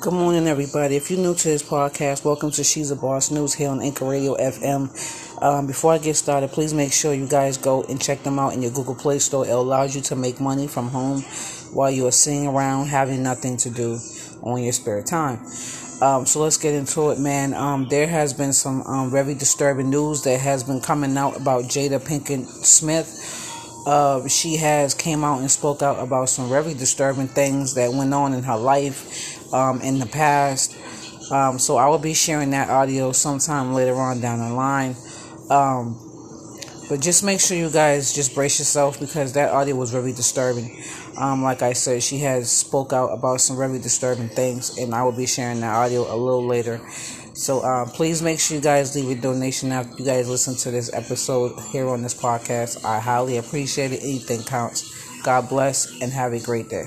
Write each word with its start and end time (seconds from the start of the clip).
Good 0.00 0.12
morning, 0.12 0.46
everybody. 0.46 0.96
If 0.96 1.10
you're 1.10 1.18
new 1.18 1.34
to 1.34 1.48
this 1.48 1.62
podcast, 1.62 2.24
welcome 2.24 2.50
to 2.52 2.62
She's 2.64 2.90
a 2.90 2.96
Boss 2.96 3.30
News 3.30 3.52
here 3.52 3.68
on 3.70 3.82
Anchor 3.82 4.08
Radio 4.08 4.36
FM. 4.36 5.42
Um, 5.42 5.66
before 5.66 5.92
I 5.92 5.98
get 5.98 6.14
started, 6.16 6.50
please 6.50 6.72
make 6.72 6.92
sure 6.92 7.12
you 7.12 7.26
guys 7.26 7.58
go 7.58 7.82
and 7.82 8.00
check 8.00 8.22
them 8.22 8.38
out 8.38 8.54
in 8.54 8.62
your 8.62 8.70
Google 8.70 8.94
Play 8.94 9.18
Store. 9.18 9.46
It 9.46 9.50
allows 9.50 9.94
you 9.94 10.00
to 10.02 10.16
make 10.16 10.40
money 10.40 10.66
from 10.66 10.88
home 10.88 11.22
while 11.72 11.90
you 11.90 12.06
are 12.06 12.12
sitting 12.12 12.46
around 12.46 12.86
having 12.86 13.22
nothing 13.22 13.56
to 13.58 13.70
do 13.70 13.98
on 14.42 14.62
your 14.62 14.72
spare 14.72 15.02
time. 15.02 15.40
Um, 16.00 16.24
so 16.24 16.40
let's 16.40 16.56
get 16.56 16.74
into 16.74 17.10
it, 17.10 17.18
man. 17.18 17.52
Um, 17.54 17.88
there 17.88 18.06
has 18.06 18.32
been 18.32 18.52
some 18.52 18.82
um, 18.82 19.10
very 19.10 19.34
disturbing 19.34 19.90
news 19.90 20.22
that 20.22 20.40
has 20.40 20.62
been 20.62 20.80
coming 20.80 21.16
out 21.16 21.36
about 21.40 21.64
Jada 21.64 21.98
Pinkett 22.00 22.46
Smith. 22.46 23.45
Uh, 23.86 24.26
she 24.26 24.56
has 24.56 24.94
came 24.94 25.22
out 25.22 25.38
and 25.38 25.48
spoke 25.48 25.80
out 25.80 26.02
about 26.02 26.28
some 26.28 26.48
very 26.48 26.74
disturbing 26.74 27.28
things 27.28 27.74
that 27.74 27.92
went 27.92 28.12
on 28.12 28.34
in 28.34 28.42
her 28.42 28.56
life 28.56 29.52
um, 29.54 29.80
in 29.80 30.00
the 30.00 30.06
past. 30.06 30.76
Um, 31.30 31.58
so 31.58 31.76
I 31.76 31.86
will 31.86 31.98
be 31.98 32.12
sharing 32.12 32.50
that 32.50 32.68
audio 32.68 33.12
sometime 33.12 33.72
later 33.72 33.94
on 33.94 34.20
down 34.20 34.40
the 34.40 34.54
line. 34.54 34.96
Um, 35.50 36.02
but 36.88 37.00
just 37.00 37.24
make 37.24 37.40
sure 37.40 37.56
you 37.56 37.70
guys 37.70 38.12
just 38.12 38.34
brace 38.34 38.58
yourself 38.58 39.00
because 39.00 39.32
that 39.32 39.50
audio 39.50 39.74
was 39.74 39.90
very 39.90 40.12
disturbing. 40.12 40.82
Um, 41.16 41.42
like 41.42 41.62
I 41.62 41.72
said, 41.72 42.02
she 42.02 42.18
has 42.18 42.50
spoke 42.50 42.92
out 42.92 43.08
about 43.08 43.40
some 43.40 43.56
very 43.56 43.78
disturbing 43.78 44.28
things, 44.28 44.78
and 44.78 44.94
I 44.94 45.02
will 45.02 45.16
be 45.16 45.26
sharing 45.26 45.60
that 45.60 45.74
audio 45.74 46.02
a 46.02 46.14
little 46.14 46.46
later. 46.46 46.80
So 47.36 47.60
uh, 47.60 47.84
please 47.84 48.22
make 48.22 48.40
sure 48.40 48.56
you 48.56 48.62
guys 48.62 48.96
leave 48.96 49.10
a 49.10 49.20
donation 49.20 49.70
after 49.70 49.94
you 49.98 50.06
guys 50.06 50.26
listen 50.26 50.56
to 50.56 50.70
this 50.70 50.90
episode 50.94 51.60
here 51.70 51.86
on 51.86 52.02
this 52.02 52.14
podcast. 52.14 52.82
I 52.82 52.98
highly 52.98 53.36
appreciate 53.36 53.92
it. 53.92 54.02
Anything 54.02 54.42
counts. 54.42 54.90
God 55.22 55.48
bless 55.48 56.00
and 56.00 56.10
have 56.12 56.32
a 56.32 56.40
great 56.40 56.70
day. 56.70 56.86